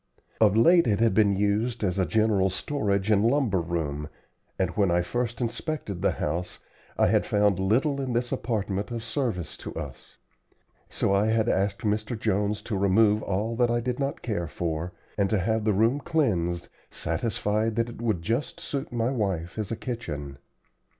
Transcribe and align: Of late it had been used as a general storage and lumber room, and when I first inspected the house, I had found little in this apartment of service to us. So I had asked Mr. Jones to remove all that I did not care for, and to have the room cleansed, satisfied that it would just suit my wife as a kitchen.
Of 0.39 0.57
late 0.57 0.87
it 0.87 0.99
had 0.99 1.13
been 1.13 1.35
used 1.35 1.83
as 1.83 1.99
a 1.99 2.07
general 2.07 2.49
storage 2.49 3.11
and 3.11 3.23
lumber 3.23 3.61
room, 3.61 4.09
and 4.57 4.71
when 4.71 4.89
I 4.89 5.03
first 5.03 5.39
inspected 5.41 6.01
the 6.01 6.13
house, 6.13 6.57
I 6.97 7.05
had 7.05 7.23
found 7.23 7.59
little 7.59 8.01
in 8.01 8.13
this 8.13 8.31
apartment 8.31 8.89
of 8.89 9.03
service 9.03 9.55
to 9.57 9.75
us. 9.75 10.17
So 10.89 11.13
I 11.13 11.27
had 11.27 11.47
asked 11.47 11.81
Mr. 11.81 12.19
Jones 12.19 12.63
to 12.63 12.77
remove 12.79 13.21
all 13.21 13.55
that 13.57 13.69
I 13.69 13.79
did 13.79 13.99
not 13.99 14.23
care 14.23 14.47
for, 14.47 14.91
and 15.19 15.29
to 15.29 15.37
have 15.37 15.65
the 15.65 15.71
room 15.73 15.99
cleansed, 15.99 16.69
satisfied 16.89 17.75
that 17.75 17.89
it 17.89 18.01
would 18.01 18.23
just 18.23 18.59
suit 18.59 18.91
my 18.91 19.11
wife 19.11 19.59
as 19.59 19.69
a 19.69 19.75
kitchen. 19.75 20.39